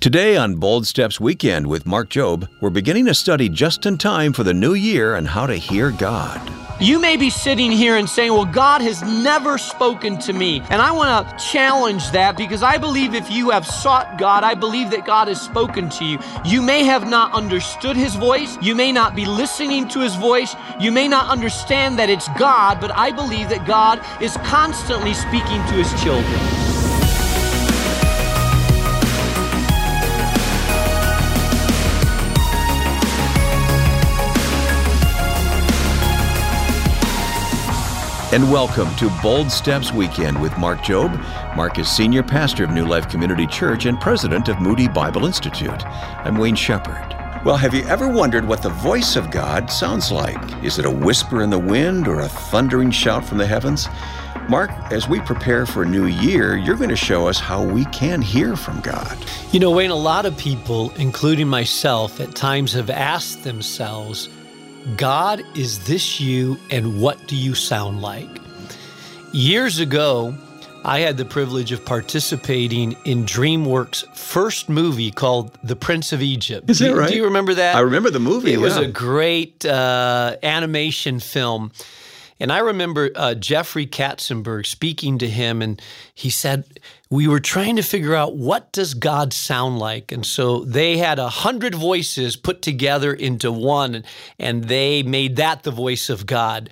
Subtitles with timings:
[0.00, 4.32] Today on Bold Steps Weekend with Mark Jobe, we're beginning a study just in time
[4.32, 6.40] for the new year on how to hear God.
[6.80, 10.62] You may be sitting here and saying, Well, God has never spoken to me.
[10.70, 14.54] And I want to challenge that because I believe if you have sought God, I
[14.54, 16.18] believe that God has spoken to you.
[16.46, 18.56] You may have not understood His voice.
[18.62, 20.56] You may not be listening to His voice.
[20.80, 25.60] You may not understand that it's God, but I believe that God is constantly speaking
[25.66, 26.69] to His children.
[38.32, 41.16] And welcome to Bold Steps Weekend with Mark Jobe.
[41.56, 45.84] Mark is senior pastor of New Life Community Church and president of Moody Bible Institute.
[45.84, 47.04] I'm Wayne Shepherd.
[47.44, 50.38] Well, have you ever wondered what the voice of God sounds like?
[50.62, 53.88] Is it a whisper in the wind or a thundering shout from the heavens?
[54.48, 57.84] Mark, as we prepare for a new year, you're going to show us how we
[57.86, 59.18] can hear from God.
[59.50, 64.28] You know, Wayne, a lot of people, including myself, at times have asked themselves,
[64.96, 68.28] God, is this you and what do you sound like?
[69.32, 70.34] Years ago,
[70.84, 76.70] I had the privilege of participating in DreamWorks' first movie called The Prince of Egypt.
[76.70, 77.10] Is that do, right?
[77.10, 77.76] Do you remember that?
[77.76, 78.52] I remember the movie.
[78.52, 78.64] It yeah.
[78.64, 81.72] was a great uh, animation film.
[82.40, 85.80] And I remember uh, Jeffrey Katzenberg speaking to him, and
[86.14, 86.64] he said,
[87.12, 90.12] we were trying to figure out what does God sound like.
[90.12, 94.04] And so they had a hundred voices put together into one,
[94.38, 96.70] and they made that the voice of God.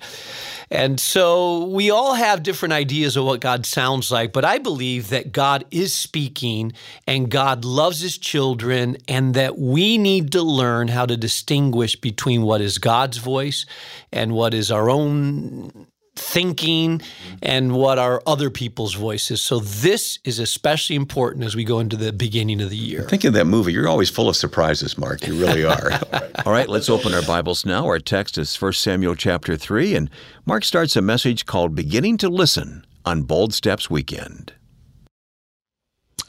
[0.71, 5.09] And so we all have different ideas of what God sounds like, but I believe
[5.09, 6.73] that God is speaking
[7.05, 12.43] and God loves his children, and that we need to learn how to distinguish between
[12.43, 13.65] what is God's voice
[14.13, 15.87] and what is our own
[16.19, 17.01] thinking
[17.41, 19.41] and what are other people's voices.
[19.41, 23.03] So this is especially important as we go into the beginning of the year.
[23.03, 23.73] Think of that movie.
[23.73, 25.25] You're always full of surprises, Mark.
[25.25, 25.91] You really are.
[26.45, 27.85] All right, let's open our Bibles now.
[27.85, 30.09] Our text is 1 Samuel chapter 3, and
[30.45, 34.53] Mark starts a message called Beginning to Listen on Bold Steps Weekend.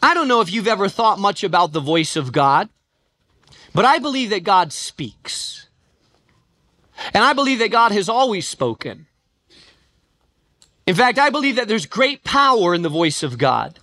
[0.03, 2.71] I don't know if you've ever thought much about the voice of God,
[3.75, 5.67] but I believe that God speaks.
[7.15, 9.07] And I believe that God has always spoken.
[10.91, 13.79] In fact, I believe that there's great power in the voice of God.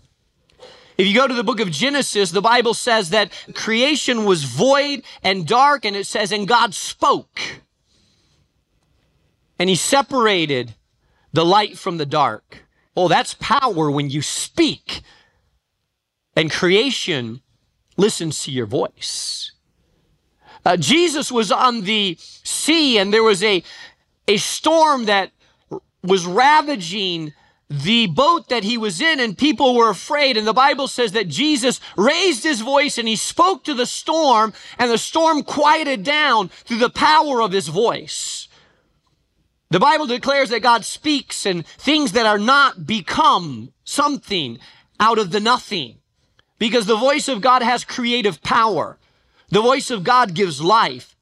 [0.97, 5.03] If you go to the book of Genesis, the Bible says that creation was void
[5.23, 7.61] and dark, and it says, and God spoke.
[9.57, 10.75] And he separated
[11.31, 12.65] the light from the dark.
[12.93, 14.99] Oh, that's power when you speak.
[16.35, 17.39] And creation
[17.95, 19.53] listens to your voice.
[20.65, 23.63] Uh, Jesus was on the sea, and there was a,
[24.27, 25.31] a storm that
[26.07, 27.33] was ravaging
[27.69, 30.37] the boat that he was in and people were afraid.
[30.37, 34.53] And the Bible says that Jesus raised his voice and he spoke to the storm
[34.79, 38.47] and the storm quieted down through the power of his voice.
[39.69, 44.59] The Bible declares that God speaks and things that are not become something
[44.97, 45.97] out of the nothing
[46.57, 48.97] because the voice of God has creative power.
[49.49, 51.16] The voice of God gives life.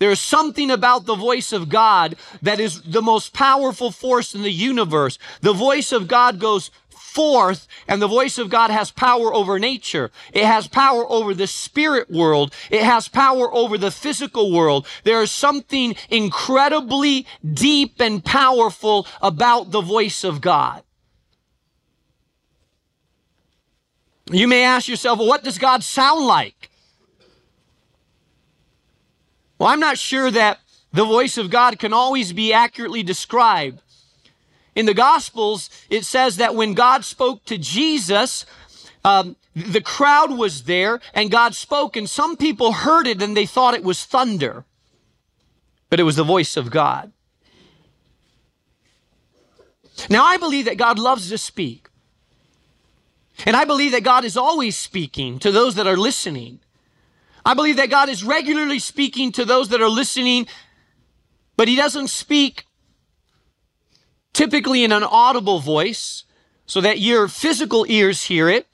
[0.00, 4.42] There is something about the voice of God that is the most powerful force in
[4.42, 5.18] the universe.
[5.42, 10.10] The voice of God goes forth and the voice of God has power over nature.
[10.32, 12.54] It has power over the spirit world.
[12.70, 14.86] It has power over the physical world.
[15.04, 20.82] There is something incredibly deep and powerful about the voice of God.
[24.30, 26.69] You may ask yourself, well, what does God sound like?
[29.60, 30.58] Well, I'm not sure that
[30.90, 33.82] the voice of God can always be accurately described.
[34.74, 38.46] In the Gospels, it says that when God spoke to Jesus,
[39.04, 43.44] um, the crowd was there and God spoke, and some people heard it and they
[43.44, 44.64] thought it was thunder,
[45.90, 47.12] but it was the voice of God.
[50.08, 51.90] Now, I believe that God loves to speak.
[53.44, 56.60] And I believe that God is always speaking to those that are listening.
[57.44, 60.46] I believe that God is regularly speaking to those that are listening,
[61.56, 62.64] but He doesn't speak
[64.32, 66.24] typically in an audible voice
[66.66, 68.66] so that your physical ears hear it.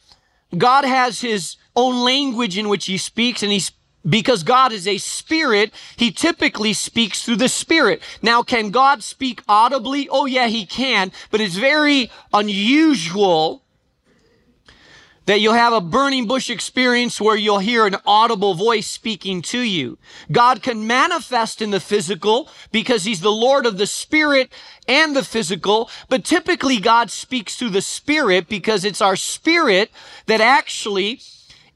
[0.57, 3.73] God has His own language in which He speaks, and He's
[4.09, 8.01] because God is a spirit, he typically speaks through the spirit.
[8.23, 10.09] Now, can God speak audibly?
[10.09, 13.65] Oh, yeah, he can, but it's very unusual
[15.27, 19.61] that you'll have a burning bush experience where you'll hear an audible voice speaking to
[19.61, 19.99] you.
[20.33, 24.51] God can manifest in the physical because he's the Lord of the spirit
[24.89, 29.91] and the physical, but typically God speaks through the spirit because it's our spirit
[30.27, 31.21] that actually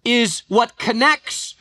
[0.05, 1.57] is what connects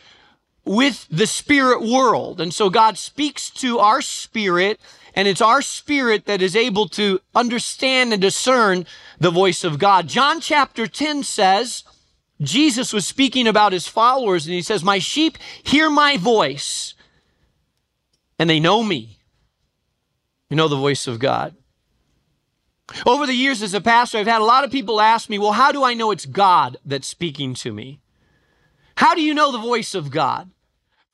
[0.66, 2.40] with the spirit world.
[2.40, 4.80] And so God speaks to our spirit,
[5.20, 8.86] and it's our spirit that is able to understand and discern
[9.20, 10.08] the voice of God.
[10.08, 11.84] John chapter 10 says,
[12.40, 16.94] Jesus was speaking about his followers, and he says, My sheep hear my voice,
[18.40, 19.18] and they know me.
[20.50, 21.54] You know the voice of God.
[23.06, 25.52] Over the years as a pastor, I've had a lot of people ask me, Well,
[25.52, 28.00] how do I know it's God that's speaking to me?
[28.96, 30.50] How do you know the voice of God?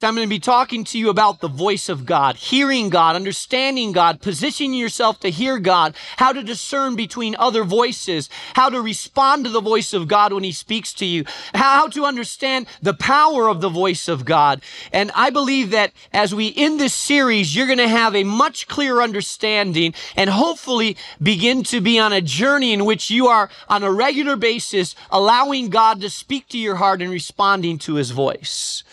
[0.03, 3.93] I'm going to be talking to you about the voice of God, hearing God, understanding
[3.93, 9.45] God, positioning yourself to hear God, how to discern between other voices, how to respond
[9.45, 13.47] to the voice of God when He speaks to you, how to understand the power
[13.47, 14.61] of the voice of God.
[14.91, 18.67] And I believe that as we end this series, you're going to have a much
[18.67, 23.81] clearer understanding and hopefully begin to be on a journey in which you are on
[23.81, 28.83] a regular basis allowing God to speak to your heart and responding to His voice.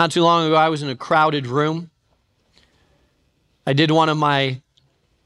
[0.00, 1.90] Not too long ago, I was in a crowded room.
[3.66, 4.62] I did one of my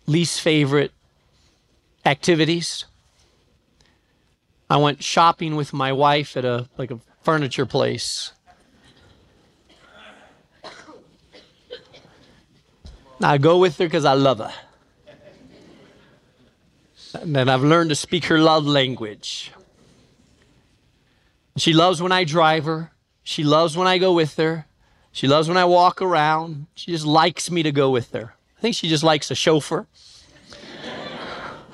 [0.06, 0.91] least favorite
[2.05, 2.85] activities.
[4.69, 8.32] I went shopping with my wife at a like a furniture place.
[13.23, 14.55] I go with her because I love her.
[17.21, 19.53] And then I've learned to speak her love language.
[21.59, 22.91] She loves when I drive her.
[23.25, 24.67] She loves when I go with her.
[25.11, 26.67] She loves when I walk around.
[26.75, 28.35] She just likes me to go with her.
[28.59, 29.87] I think she just likes a chauffeur.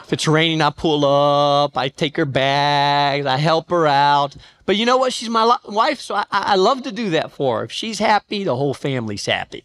[0.01, 4.37] if it's raining, I pull up, I take her bags, I help her out.
[4.65, 5.13] But you know what?
[5.13, 7.65] She's my lo- wife, so I, I love to do that for her.
[7.65, 9.65] If she's happy, the whole family's happy.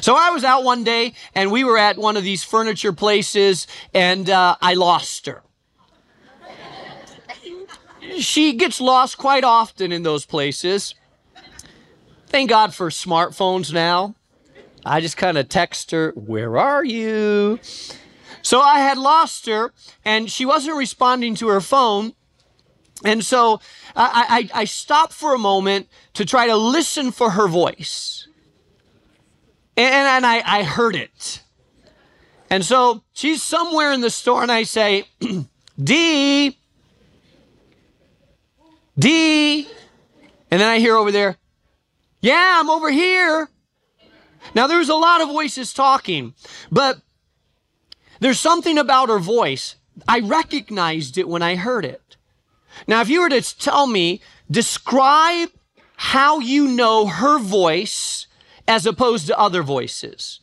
[0.00, 3.66] So I was out one day and we were at one of these furniture places
[3.94, 5.42] and uh, I lost her
[8.18, 10.94] she gets lost quite often in those places.
[12.26, 14.14] Thank God for smartphones now.
[14.84, 17.58] I just kind of text her, Where are you?
[18.42, 19.72] So I had lost her
[20.04, 22.12] and she wasn't responding to her phone.
[23.04, 23.60] And so
[23.94, 28.28] I, I, I stopped for a moment to try to listen for her voice.
[29.76, 31.42] And, and I, I heard it.
[32.48, 35.04] And so she's somewhere in the store, and I say,
[35.82, 36.56] D,
[38.98, 39.68] D.
[40.50, 41.36] And then I hear over there,
[42.20, 43.48] yeah, I'm over here.
[44.54, 46.34] Now there's a lot of voices talking,
[46.70, 47.00] but
[48.20, 49.76] there's something about her voice.
[50.06, 52.16] I recognized it when I heard it.
[52.86, 54.20] Now, if you were to tell me,
[54.50, 55.48] describe
[55.96, 58.26] how you know her voice
[58.68, 60.40] as opposed to other voices.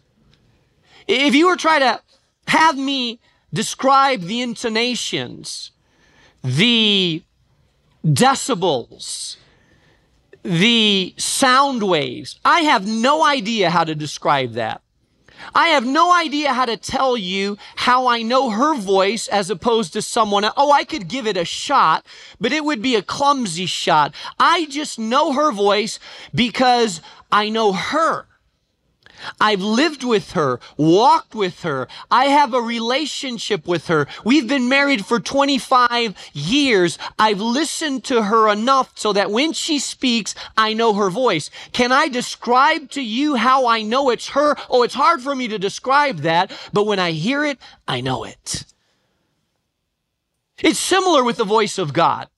[1.07, 2.01] If you were trying to
[2.47, 3.19] have me
[3.53, 5.71] describe the intonations,
[6.43, 7.23] the
[8.05, 9.37] decibels,
[10.43, 12.39] the sound waves.
[12.43, 14.81] I have no idea how to describe that.
[15.55, 19.93] I have no idea how to tell you how I know her voice as opposed
[19.93, 20.45] to someone.
[20.55, 22.05] Oh, I could give it a shot,
[22.39, 24.13] but it would be a clumsy shot.
[24.39, 25.99] I just know her voice
[26.33, 27.01] because
[27.31, 28.27] I know her.
[29.39, 31.87] I've lived with her, walked with her.
[32.09, 34.07] I have a relationship with her.
[34.23, 36.97] We've been married for 25 years.
[37.17, 41.49] I've listened to her enough so that when she speaks, I know her voice.
[41.71, 44.55] Can I describe to you how I know it's her?
[44.69, 48.23] Oh, it's hard for me to describe that, but when I hear it, I know
[48.23, 48.65] it.
[50.59, 52.29] It's similar with the voice of God.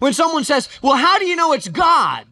[0.00, 2.26] When someone says, well, how do you know it's God?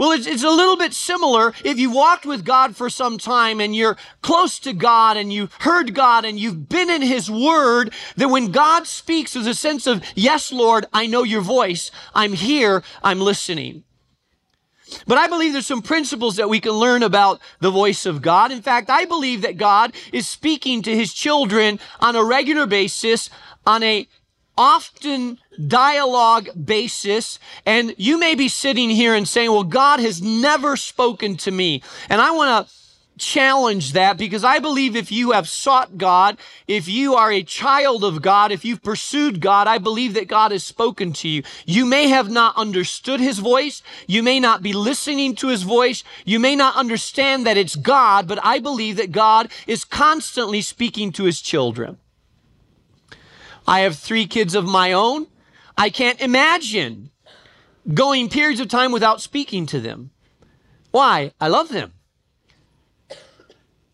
[0.00, 3.60] Well, it's, it's a little bit similar if you've walked with God for some time
[3.60, 7.92] and you're close to God and you heard God and you've been in His Word,
[8.16, 11.90] that when God speaks, there's a sense of, yes, Lord, I know your voice.
[12.14, 12.82] I'm here.
[13.02, 13.84] I'm listening.
[15.06, 18.52] But I believe there's some principles that we can learn about the voice of God.
[18.52, 23.28] In fact, I believe that God is speaking to his children on a regular basis,
[23.66, 24.08] on a
[24.60, 25.38] often
[25.68, 27.38] dialogue basis.
[27.64, 31.82] And you may be sitting here and saying, well, God has never spoken to me.
[32.10, 32.74] And I want to
[33.16, 36.36] challenge that because I believe if you have sought God,
[36.68, 40.52] if you are a child of God, if you've pursued God, I believe that God
[40.52, 41.42] has spoken to you.
[41.64, 43.82] You may have not understood his voice.
[44.06, 46.04] You may not be listening to his voice.
[46.26, 51.12] You may not understand that it's God, but I believe that God is constantly speaking
[51.12, 51.96] to his children.
[53.70, 55.28] I have three kids of my own.
[55.78, 57.10] I can't imagine
[57.94, 60.10] going periods of time without speaking to them.
[60.90, 61.32] Why?
[61.40, 61.92] I love them.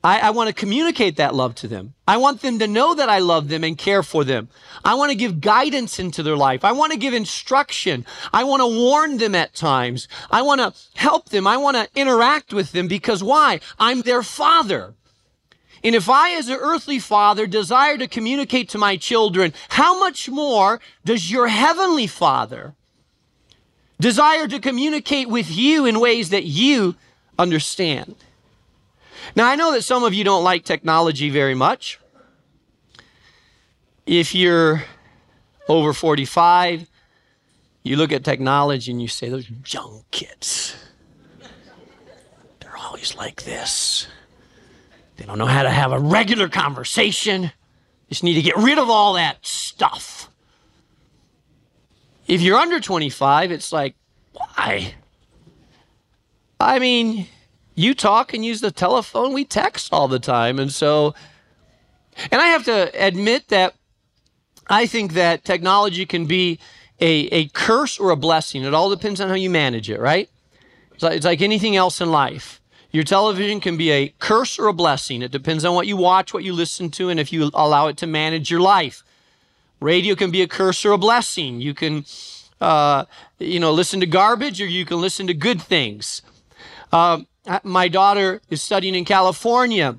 [0.02, 1.92] I, I want to communicate that love to them.
[2.08, 4.48] I want them to know that I love them and care for them.
[4.82, 6.64] I want to give guidance into their life.
[6.64, 8.06] I want to give instruction.
[8.32, 10.08] I want to warn them at times.
[10.30, 11.46] I want to help them.
[11.46, 13.60] I want to interact with them because why?
[13.78, 14.94] I'm their father.
[15.86, 20.28] And if I, as an earthly father, desire to communicate to my children, how much
[20.28, 22.74] more does your heavenly father
[24.00, 26.96] desire to communicate with you in ways that you
[27.38, 28.16] understand?
[29.36, 32.00] Now, I know that some of you don't like technology very much.
[34.06, 34.82] If you're
[35.68, 36.90] over 45,
[37.84, 40.74] you look at technology and you say, those young kids,
[42.58, 44.08] they're always like this.
[45.16, 47.52] They don't know how to have a regular conversation.
[48.08, 50.30] Just need to get rid of all that stuff.
[52.26, 53.94] If you're under 25, it's like,
[54.32, 54.94] why?
[56.58, 57.26] I mean,
[57.74, 60.58] you talk and use the telephone, we text all the time.
[60.58, 61.14] And so,
[62.30, 63.74] and I have to admit that
[64.68, 66.58] I think that technology can be
[67.00, 68.64] a, a curse or a blessing.
[68.64, 70.28] It all depends on how you manage it, right?
[70.94, 72.60] It's like, it's like anything else in life.
[72.96, 75.20] Your television can be a curse or a blessing.
[75.20, 77.98] It depends on what you watch, what you listen to, and if you allow it
[77.98, 79.04] to manage your life.
[79.80, 81.60] Radio can be a curse or a blessing.
[81.60, 82.06] You can,
[82.58, 83.04] uh,
[83.38, 86.22] you know, listen to garbage or you can listen to good things.
[86.90, 87.20] Uh,
[87.62, 89.98] my daughter is studying in California.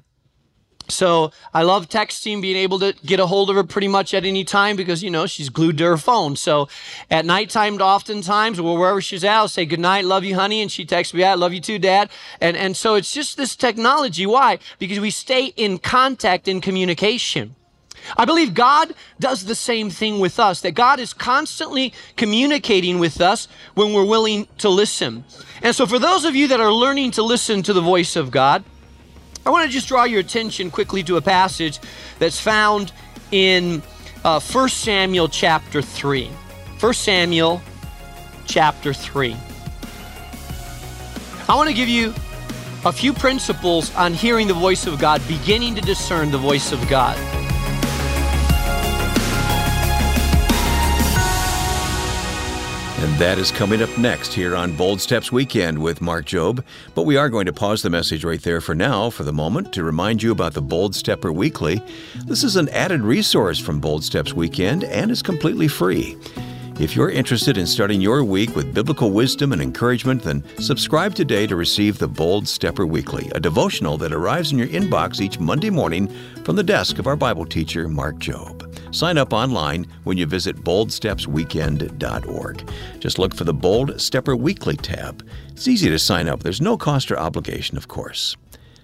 [0.90, 4.26] So I love texting, being able to get a hold of her pretty much at
[4.26, 6.36] any time because, you know, she's glued to her phone.
[6.36, 6.70] So
[7.12, 10.62] at nighttime, oftentimes, or wherever she's at, I'll say, good night, love you, honey.
[10.62, 12.10] And she texts me, I love you too, dad.
[12.40, 14.26] And, and so it's just this technology.
[14.26, 14.60] Why?
[14.80, 17.56] Because we stay in contact in communication.
[18.16, 23.20] I believe God does the same thing with us, that God is constantly communicating with
[23.20, 25.26] us when we're willing to listen.
[25.62, 28.32] And so, for those of you that are learning to listen to the voice of
[28.32, 28.64] God,
[29.48, 31.80] I want to just draw your attention quickly to a passage
[32.20, 32.92] that's found
[33.32, 33.82] in
[34.26, 36.30] uh, 1 Samuel chapter 3.
[36.82, 37.62] 1 Samuel
[38.46, 39.38] chapter 3.
[41.48, 42.14] I want to give you
[42.84, 46.86] a few principles on hearing the voice of God, beginning to discern the voice of
[46.90, 47.18] God.
[53.00, 56.64] And that is coming up next here on Bold Steps Weekend with Mark Jobe.
[56.96, 59.72] But we are going to pause the message right there for now, for the moment,
[59.74, 61.80] to remind you about the Bold Stepper Weekly.
[62.26, 66.18] This is an added resource from Bold Steps Weekend and is completely free.
[66.80, 71.46] If you're interested in starting your week with biblical wisdom and encouragement, then subscribe today
[71.46, 75.70] to receive the Bold Stepper Weekly, a devotional that arrives in your inbox each Monday
[75.70, 76.08] morning
[76.44, 78.67] from the desk of our Bible teacher, Mark Jobe.
[78.98, 82.70] Sign up online when you visit boldstepsweekend.org.
[83.00, 85.24] Just look for the Bold Stepper Weekly tab.
[85.52, 88.36] It's easy to sign up, there's no cost or obligation, of course.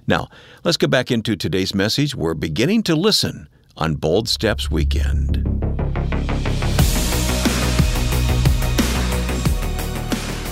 [0.05, 0.29] Now,
[0.63, 2.13] let's get back into today's message.
[2.13, 5.37] We're beginning to listen on Bold Steps Weekend.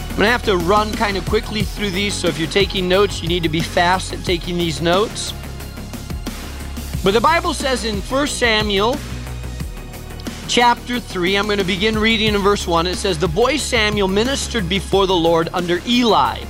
[0.10, 2.90] I'm going to have to run kind of quickly through these, so if you're taking
[2.90, 5.34] notes, you need to be fast at taking these notes.
[7.04, 8.98] But the Bible says in 1 Samuel
[10.52, 12.86] chapter 3, I'm going to begin reading in verse 1.
[12.86, 16.44] It says, The boy Samuel ministered before the Lord under Eli.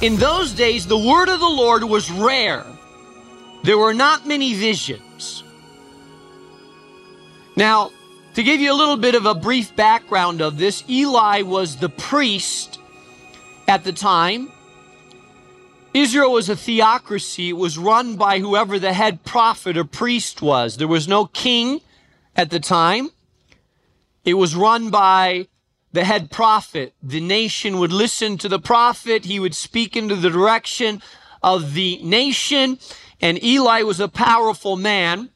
[0.00, 2.64] In those days, the word of the Lord was rare.
[3.64, 5.42] There were not many visions.
[7.56, 7.90] Now,
[8.34, 11.88] to give you a little bit of a brief background of this, Eli was the
[11.88, 12.78] priest
[13.66, 14.52] at the time.
[15.92, 17.48] Israel was a theocracy.
[17.48, 20.76] It was run by whoever the head prophet or priest was.
[20.76, 21.80] There was no king
[22.36, 23.10] at the time.
[24.24, 25.48] It was run by
[25.92, 26.94] the head prophet.
[27.02, 29.24] The nation would listen to the prophet.
[29.24, 31.02] He would speak into the direction
[31.42, 32.78] of the nation.
[33.20, 35.30] And Eli was a powerful man.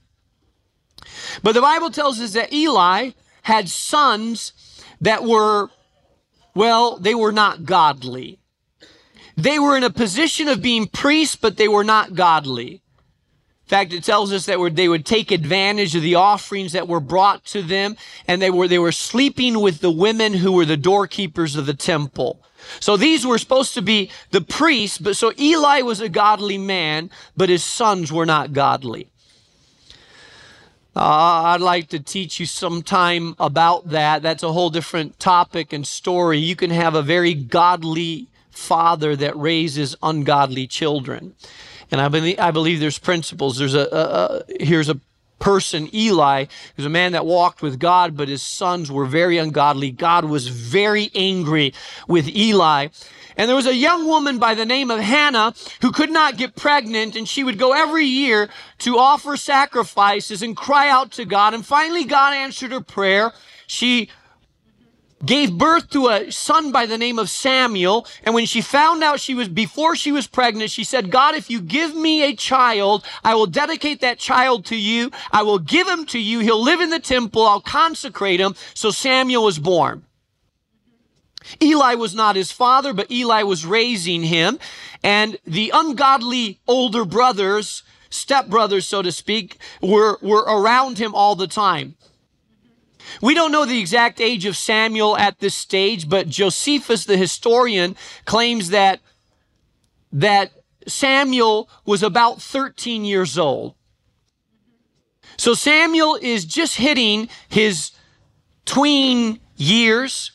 [1.43, 3.11] But the Bible tells us that Eli
[3.43, 4.53] had sons
[5.01, 5.71] that were,
[6.55, 8.39] well, they were not godly.
[9.37, 12.84] They were in a position of being priests, but they were not godly.
[13.65, 17.01] In fact, it tells us that they would take advantage of the offerings that were
[17.01, 17.97] brought to them,
[18.29, 21.73] and they were, they were sleeping with the women who were the doorkeepers of the
[21.73, 22.43] temple.
[22.79, 27.11] So these were supposed to be the priests, but so Eli was a godly man,
[27.37, 29.09] but his sons were not godly.
[30.95, 34.23] Uh, I'd like to teach you sometime about that.
[34.23, 36.39] That's a whole different topic and story.
[36.39, 41.35] You can have a very godly father that raises ungodly children.
[41.91, 43.59] And I believe, I believe there's principles.
[43.59, 45.01] There's a, a, a here's a
[45.39, 49.91] person, Eli, was a man that walked with God, but his sons were very ungodly.
[49.91, 51.75] God was very angry
[52.09, 52.89] with Eli.
[53.37, 56.57] And there was a young woman by the name of Hannah who could not get
[56.57, 58.49] pregnant, and she would go every year
[58.79, 61.53] to offer sacrifices and cry out to God.
[61.53, 63.33] And finally, God answered her prayer.
[63.67, 64.09] She
[65.25, 68.07] gave birth to a son by the name of Samuel.
[68.23, 71.51] And when she found out she was, before she was pregnant, she said, God, if
[71.51, 75.11] you give me a child, I will dedicate that child to you.
[75.33, 76.41] I will give him to you.
[76.41, 77.47] He'll live in the temple.
[77.47, 78.55] I'll consecrate him.
[78.75, 80.05] So Samuel was born.
[81.63, 84.59] Eli was not his father, but Eli was raising him.
[85.03, 91.47] And the ungodly older brothers, stepbrothers, so to speak, were, were around him all the
[91.47, 91.97] time.
[93.21, 97.97] We don't know the exact age of Samuel at this stage, but Josephus, the historian,
[98.25, 99.01] claims that,
[100.13, 100.53] that
[100.87, 103.75] Samuel was about 13 years old.
[105.37, 107.91] So Samuel is just hitting his
[108.65, 110.33] tween years.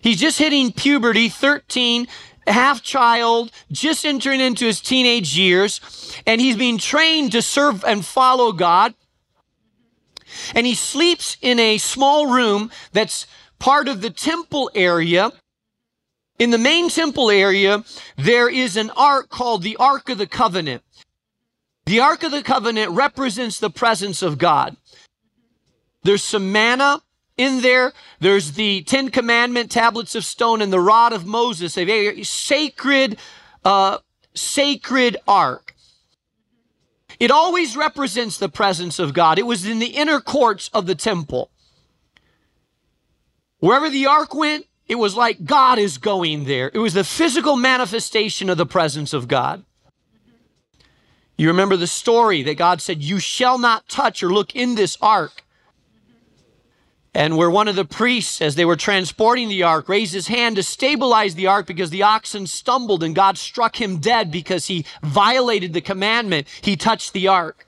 [0.00, 2.06] He's just hitting puberty, 13,
[2.46, 5.80] half child, just entering into his teenage years,
[6.26, 8.94] and he's being trained to serve and follow God.
[10.54, 13.26] And he sleeps in a small room that's
[13.58, 15.32] part of the temple area.
[16.38, 17.84] In the main temple area,
[18.16, 20.82] there is an ark called the Ark of the Covenant.
[21.86, 24.76] The Ark of the Covenant represents the presence of God.
[26.02, 27.02] There's some manna
[27.36, 27.92] in there.
[28.20, 33.18] There's the Ten Commandment tablets of stone and the rod of Moses, a very sacred,
[33.64, 33.98] uh,
[34.34, 35.74] sacred ark.
[37.20, 39.38] It always represents the presence of God.
[39.38, 41.50] It was in the inner courts of the temple.
[43.58, 46.70] Wherever the ark went, it was like God is going there.
[46.72, 49.64] It was the physical manifestation of the presence of God.
[51.36, 54.96] You remember the story that God said, You shall not touch or look in this
[55.00, 55.44] ark
[57.14, 60.56] and where one of the priests, as they were transporting the ark, raised his hand
[60.56, 64.84] to stabilize the ark because the oxen stumbled and God struck him dead because he
[65.02, 66.46] violated the commandment.
[66.60, 67.66] He touched the ark.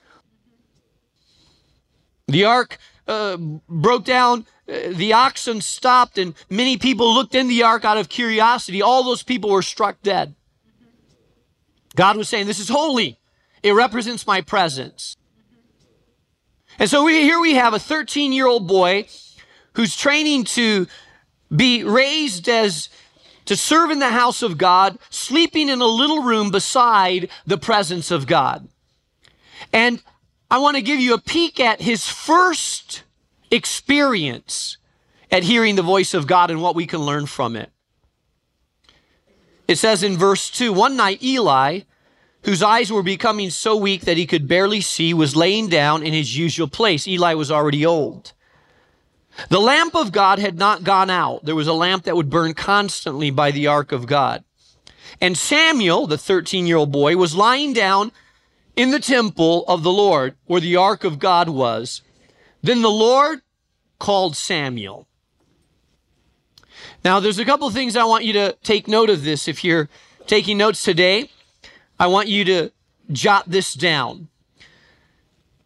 [2.28, 7.64] The ark uh, broke down, uh, the oxen stopped, and many people looked in the
[7.64, 8.80] ark out of curiosity.
[8.80, 10.36] All those people were struck dead.
[11.96, 13.18] God was saying, This is holy,
[13.62, 15.16] it represents my presence.
[16.78, 19.06] And so we, here we have a 13 year old boy
[19.74, 20.86] who's training to
[21.54, 22.88] be raised as
[23.44, 28.10] to serve in the house of God, sleeping in a little room beside the presence
[28.10, 28.68] of God.
[29.72, 30.02] And
[30.50, 33.02] I want to give you a peek at his first
[33.50, 34.76] experience
[35.30, 37.70] at hearing the voice of God and what we can learn from it.
[39.66, 41.80] It says in verse 2 One night, Eli,
[42.44, 46.12] whose eyes were becoming so weak that he could barely see, was laying down in
[46.12, 47.08] his usual place.
[47.08, 48.32] Eli was already old.
[49.48, 51.44] The lamp of God had not gone out.
[51.44, 54.44] There was a lamp that would burn constantly by the ark of God.
[55.20, 58.12] And Samuel, the 13 year old boy, was lying down
[58.76, 62.02] in the temple of the Lord where the ark of God was.
[62.62, 63.42] Then the Lord
[63.98, 65.06] called Samuel.
[67.04, 69.48] Now, there's a couple of things I want you to take note of this.
[69.48, 69.88] If you're
[70.26, 71.30] taking notes today,
[71.98, 72.70] I want you to
[73.10, 74.28] jot this down.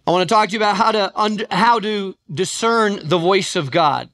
[0.07, 3.71] I want to talk to you about how to how to discern the voice of
[3.71, 4.11] God.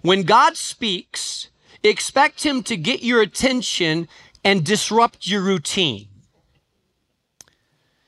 [0.00, 1.50] When God speaks,
[1.82, 4.08] expect him to get your attention
[4.44, 6.08] and disrupt your routine.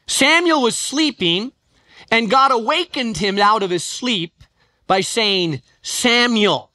[0.07, 1.53] Samuel was sleeping
[2.11, 4.43] and God awakened him out of his sleep
[4.87, 6.71] by saying, Samuel,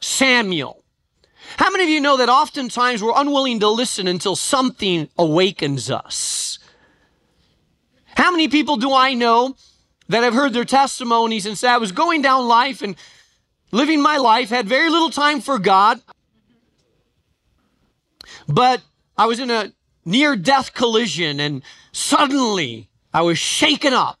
[0.00, 0.84] Samuel.
[1.56, 6.53] How many of you know that oftentimes we're unwilling to listen until something awakens us?
[8.16, 9.56] How many people do I know
[10.08, 12.96] that have heard their testimonies and said, I was going down life and
[13.72, 16.00] living my life, had very little time for God,
[18.46, 18.82] but
[19.16, 19.72] I was in a
[20.04, 24.18] near death collision and suddenly I was shaken up.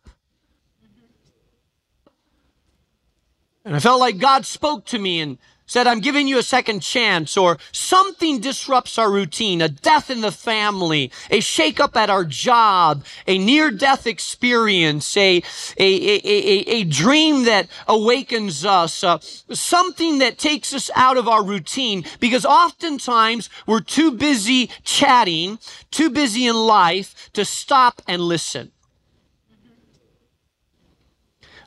[3.64, 6.80] And I felt like God spoke to me and said, I'm giving you a second
[6.80, 12.24] chance, or something disrupts our routine, a death in the family, a shakeup at our
[12.24, 15.42] job, a near death experience, a,
[15.78, 21.42] a, a, a, dream that awakens us, uh, something that takes us out of our
[21.42, 25.58] routine, because oftentimes we're too busy chatting,
[25.90, 28.70] too busy in life to stop and listen.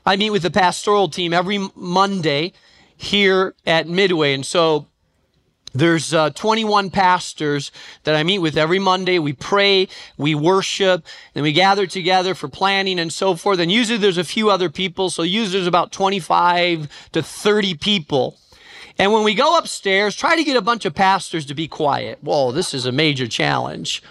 [0.06, 2.54] I meet with the pastoral team every Monday
[2.98, 4.34] here at Midway.
[4.34, 4.88] And so
[5.74, 7.72] There's uh, 21 pastors
[8.04, 9.20] that I meet with every Monday.
[9.20, 11.06] We pray, we worship,
[11.36, 13.60] and we gather together for planning and so forth.
[13.60, 18.40] And usually there's a few other people, so usually there's about 25 to 30 people.
[18.98, 22.18] And when we go upstairs, try to get a bunch of pastors to be quiet.
[22.22, 24.02] Whoa, this is a major challenge.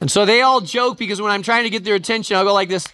[0.00, 2.54] And so they all joke because when I'm trying to get their attention, I'll go
[2.54, 2.86] like this.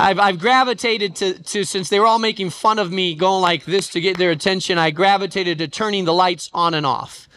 [0.00, 3.66] I've, I've gravitated to, to, since they were all making fun of me going like
[3.66, 7.28] this to get their attention, I gravitated to turning the lights on and off.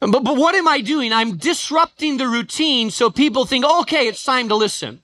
[0.00, 1.12] But, but what am I doing?
[1.12, 5.02] I'm disrupting the routine so people think, okay, it's time to listen.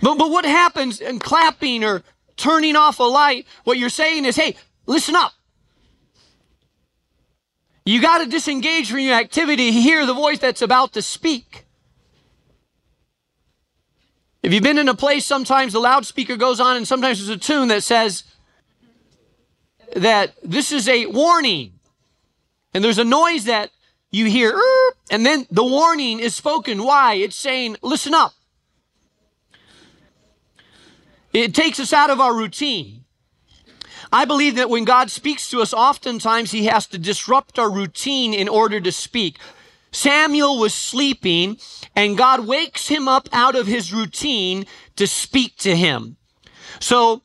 [0.00, 2.02] But, but what happens in clapping or
[2.36, 3.46] turning off a light?
[3.64, 5.32] What you're saying is, hey, listen up.
[7.84, 11.66] You got to disengage from your activity, hear the voice that's about to speak.
[14.48, 17.38] If you've been in a place, sometimes the loudspeaker goes on, and sometimes there's a
[17.38, 18.24] tune that says
[19.94, 21.74] that this is a warning.
[22.72, 23.68] And there's a noise that
[24.10, 24.58] you hear,
[25.10, 26.82] and then the warning is spoken.
[26.82, 27.16] Why?
[27.16, 28.32] It's saying, listen up.
[31.34, 33.04] It takes us out of our routine.
[34.10, 38.32] I believe that when God speaks to us, oftentimes he has to disrupt our routine
[38.32, 39.36] in order to speak.
[39.90, 41.58] Samuel was sleeping
[41.96, 46.16] and God wakes him up out of his routine to speak to him.
[46.80, 47.22] So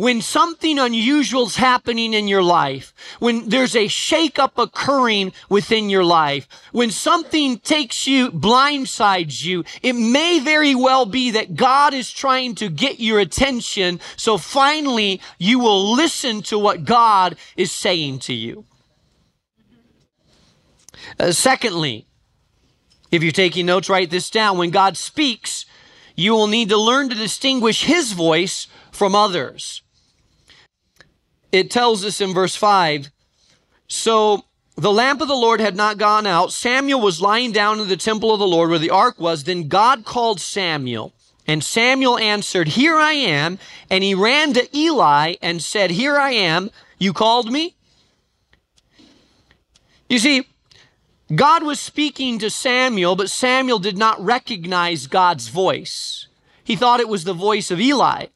[0.00, 6.04] when something unusual is happening in your life, when there's a shakeup occurring within your
[6.04, 12.10] life, when something takes you, blindsides you, it may very well be that God is
[12.10, 14.00] trying to get your attention.
[14.16, 18.64] So finally, you will listen to what God is saying to you.
[21.18, 22.06] Uh, secondly,
[23.10, 24.58] if you're taking notes, write this down.
[24.58, 25.66] When God speaks,
[26.14, 29.82] you will need to learn to distinguish his voice from others.
[31.52, 33.10] It tells us in verse 5
[33.88, 34.44] So
[34.76, 36.52] the lamp of the Lord had not gone out.
[36.52, 39.44] Samuel was lying down in the temple of the Lord where the ark was.
[39.44, 41.12] Then God called Samuel.
[41.46, 43.58] And Samuel answered, Here I am.
[43.90, 46.70] And he ran to Eli and said, Here I am.
[46.98, 47.76] You called me?
[50.08, 50.46] You see,
[51.34, 56.26] God was speaking to Samuel, but Samuel did not recognize God's voice.
[56.64, 58.26] He thought it was the voice of Eli.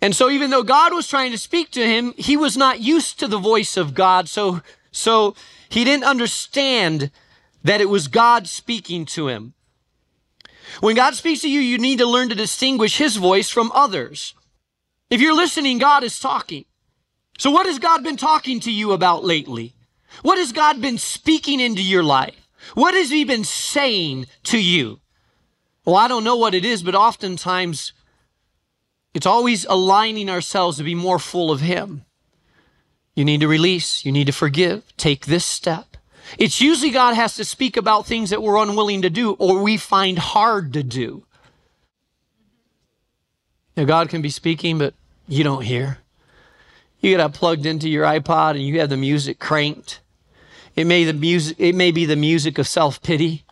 [0.00, 3.18] And so even though God was trying to speak to him, he was not used
[3.20, 4.28] to the voice of God.
[4.28, 5.34] So, so
[5.68, 7.10] he didn't understand
[7.64, 9.54] that it was God speaking to him.
[10.80, 14.34] When God speaks to you, you need to learn to distinguish his voice from others.
[15.10, 16.64] If you're listening, God is talking.
[17.38, 19.74] So what has God been talking to you about lately?
[20.22, 22.48] What has God been speaking into your life?
[22.74, 25.00] What has He been saying to you?
[25.84, 27.92] Well, I don't know what it is, but oftentimes
[29.14, 32.04] it's always aligning ourselves to be more full of Him.
[33.14, 35.96] You need to release, you need to forgive, take this step.
[36.38, 39.76] It's usually God has to speak about things that we're unwilling to do or we
[39.76, 41.24] find hard to do.
[43.76, 44.94] Now, God can be speaking, but
[45.26, 45.98] you don't hear.
[47.00, 50.00] You got it uh, plugged into your iPod and you have the music cranked.
[50.74, 53.44] It may, the music, it may be the music of self pity.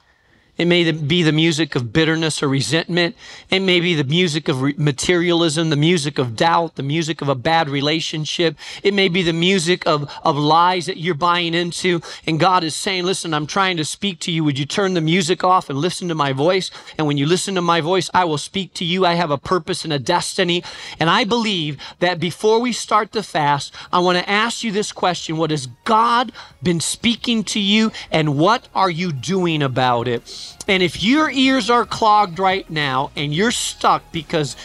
[0.59, 3.15] It may be the music of bitterness or resentment.
[3.51, 7.35] It may be the music of materialism, the music of doubt, the music of a
[7.35, 8.57] bad relationship.
[8.83, 12.01] It may be the music of, of lies that you're buying into.
[12.27, 14.45] And God is saying, listen, I'm trying to speak to you.
[14.45, 16.71] Would you turn the music off and listen to my voice?
[16.97, 19.05] And when you listen to my voice, I will speak to you.
[19.05, 20.65] I have a purpose and a destiny.
[20.99, 24.91] And I believe that before we start the fast, I want to ask you this
[24.91, 25.37] question.
[25.37, 27.93] What has God been speaking to you?
[28.11, 30.46] And what are you doing about it?
[30.69, 34.57] And if your ears are clogged right now and you're stuck because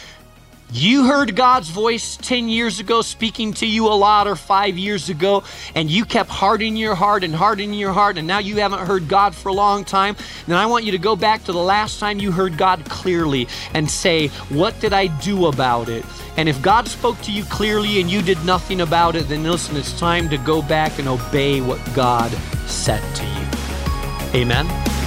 [0.72, 5.10] you heard God's voice 10 years ago speaking to you a lot or five years
[5.10, 8.86] ago, and you kept hardening your heart and hardening your heart, and now you haven't
[8.86, 10.16] heard God for a long time,
[10.46, 13.48] then I want you to go back to the last time you heard God clearly
[13.74, 16.06] and say, What did I do about it?
[16.38, 19.76] And if God spoke to you clearly and you did nothing about it, then listen,
[19.76, 22.30] it's time to go back and obey what God
[22.66, 24.40] said to you.
[24.40, 25.01] Amen.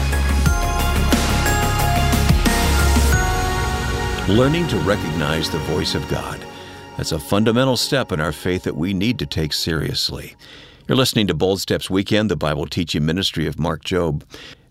[4.29, 6.43] Learning to recognize the voice of God.
[6.97, 10.35] That's a fundamental step in our faith that we need to take seriously.
[10.87, 14.23] You're listening to Bold Steps Weekend, the Bible teaching ministry of Mark Jobe.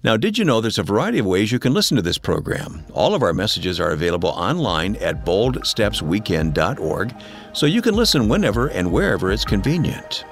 [0.03, 2.83] Now, did you know there's a variety of ways you can listen to this program?
[2.95, 7.15] All of our messages are available online at boldstepsweekend.org,
[7.53, 10.25] so you can listen whenever and wherever it's convenient.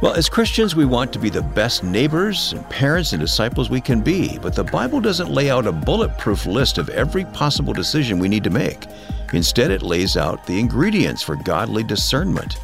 [0.00, 3.82] Well, as Christians, we want to be the best neighbors and parents and disciples we
[3.82, 8.18] can be, but the Bible doesn't lay out a bulletproof list of every possible decision
[8.18, 8.86] we need to make.
[9.34, 12.56] Instead, it lays out the ingredients for godly discernment.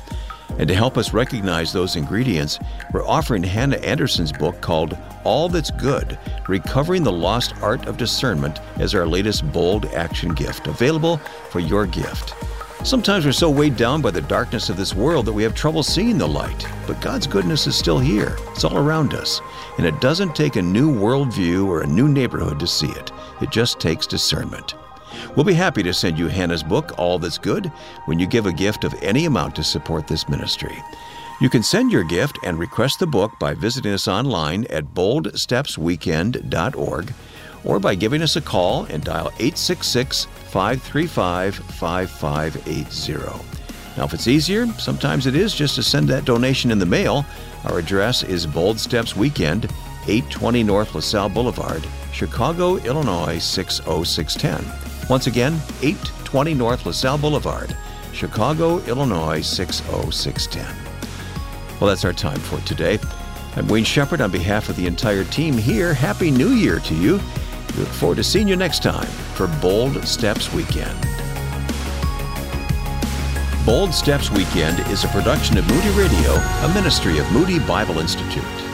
[0.58, 2.58] And to help us recognize those ingredients,
[2.94, 6.18] we're offering Hannah Anderson's book called All That's Good
[6.48, 11.18] Recovering the Lost Art of Discernment as our latest bold action gift, available
[11.50, 12.34] for your gift.
[12.84, 15.82] Sometimes we're so weighed down by the darkness of this world that we have trouble
[15.82, 16.66] seeing the light.
[16.86, 18.36] But God's goodness is still here.
[18.52, 19.40] It's all around us.
[19.76, 23.10] And it doesn't take a new worldview or a new neighborhood to see it,
[23.40, 24.74] it just takes discernment.
[25.34, 27.66] We'll be happy to send you Hannah's book, All That's Good,
[28.04, 30.76] when you give a gift of any amount to support this ministry.
[31.40, 37.14] You can send your gift and request the book by visiting us online at boldstepsweekend.org
[37.64, 43.56] or by giving us a call and dial 866 535 5580.
[43.96, 47.24] Now, if it's easier, sometimes it is just to send that donation in the mail.
[47.64, 49.64] Our address is Bold Steps Weekend,
[50.02, 54.64] 820 North LaSalle Boulevard, Chicago, Illinois 60610.
[55.08, 57.74] Once again, 820 North LaSalle Boulevard,
[58.12, 60.66] Chicago, Illinois 60610.
[61.80, 62.98] Well, that's our time for today.
[63.56, 65.94] I'm Wayne Shepherd on behalf of the entire team here.
[65.94, 67.18] Happy New Year to you.
[67.76, 70.98] We look forward to seeing you next time for Bold Steps Weekend.
[73.66, 78.65] Bold Steps Weekend is a production of Moody Radio, a ministry of Moody Bible Institute.